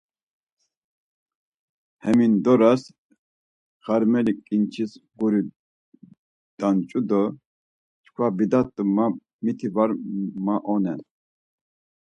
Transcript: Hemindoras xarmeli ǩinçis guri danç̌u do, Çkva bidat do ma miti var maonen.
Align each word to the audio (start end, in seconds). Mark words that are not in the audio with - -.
Hemindoras 2.03 2.81
xarmeli 3.85 4.33
ǩinçis 4.47 4.91
guri 5.17 5.41
danç̌u 6.59 6.99
do, 7.09 7.23
Çkva 8.03 8.27
bidat 8.37 8.67
do 8.75 8.83
ma 8.95 9.05
miti 9.43 9.67
var 9.75 9.91
maonen. 10.45 10.99